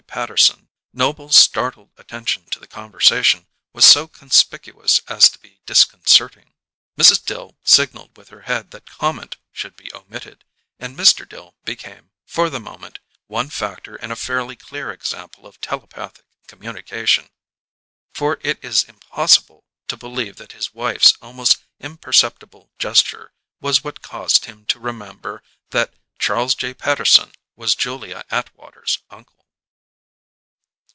Patterson, 0.07 0.67
Noble's 0.91 1.37
startled 1.37 1.91
attention 1.95 2.43
to 2.49 2.59
the 2.59 2.67
conversation 2.67 3.47
was 3.71 3.85
so 3.87 4.09
conspicuous 4.09 4.99
as 5.07 5.29
to 5.29 5.39
be 5.39 5.61
disconcerting. 5.65 6.53
Mrs. 6.97 7.23
Dill 7.25 7.55
signalled 7.63 8.17
with 8.17 8.27
her 8.27 8.41
head 8.41 8.71
that 8.71 8.85
comment 8.89 9.37
should 9.53 9.77
be 9.77 9.89
omitted, 9.93 10.43
and 10.77 10.97
Mr. 10.97 11.25
Dill 11.27 11.55
became, 11.63 12.11
for 12.25 12.49
the 12.49 12.59
moment, 12.59 12.99
one 13.27 13.49
factor 13.49 13.95
in 13.95 14.11
a 14.11 14.17
fairly 14.17 14.57
clear 14.57 14.91
example 14.91 15.47
of 15.47 15.61
telepathic 15.61 16.25
communication, 16.45 17.29
for 18.13 18.37
it 18.43 18.61
is 18.61 18.83
impossible 18.83 19.63
to 19.87 19.95
believe 19.95 20.35
that 20.35 20.51
his 20.51 20.73
wife's 20.73 21.13
almost 21.21 21.57
imperceptible 21.79 22.69
gesture 22.79 23.31
was 23.61 23.81
what 23.81 24.01
caused 24.01 24.43
him 24.43 24.65
to 24.65 24.77
remember 24.77 25.41
that 25.69 25.93
Charles 26.19 26.53
J. 26.53 26.73
Patterson 26.73 27.31
was 27.55 27.75
Julia 27.75 28.25
Atwater's 28.29 28.99
uncle. 29.09 29.37